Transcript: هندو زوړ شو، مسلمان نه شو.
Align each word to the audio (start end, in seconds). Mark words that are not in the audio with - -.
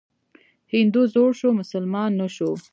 هندو 0.73 1.01
زوړ 1.13 1.29
شو، 1.39 1.49
مسلمان 1.61 2.11
نه 2.21 2.27
شو. 2.35 2.49